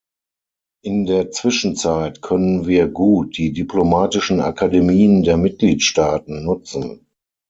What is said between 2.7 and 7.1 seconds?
gut die diplomatischen Akademien der Mitgliedstaaten nutzen.